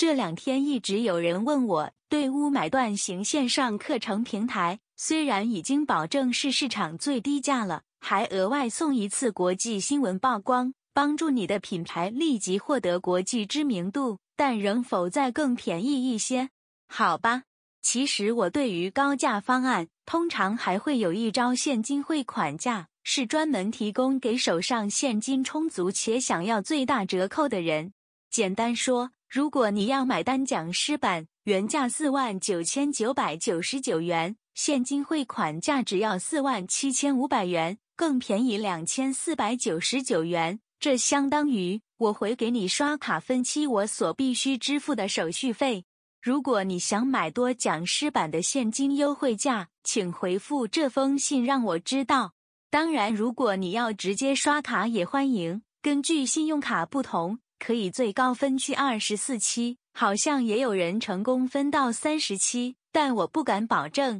[0.00, 16.48] 这两天一直有人问我，对屋买断型线上课程平台，虽然已经保证是市场最低价了，还额外送一次国际新闻曝光，帮助你的品牌立即获得国际知名度，但仍否再更便宜一些？
[16.88, 17.42] 好吧，
[17.82, 27.92] 其实我对于高价方案，通常还会有一招现金汇款价，是专门提供给手上现金充足且想要最大折扣的人。
[28.30, 40.58] 简单说，如果你要买单讲师版，原价四万九千九百九十九元，现金汇款价只要四万七千五百元，更便宜两千四百九十九元。
[40.80, 45.84] 这相当于我回给你刷卡分期我所必须支付的手续费。
[46.20, 52.32] 如果你想买多讲师版的现金优惠价，请回复这封信让我知道。
[52.68, 57.38] 当然，如果你要直接刷卡也欢迎，根据信用卡不同。
[57.62, 64.18] 可以最高分期二十四期，好像也有人成功分到三十期，但我不敢保证。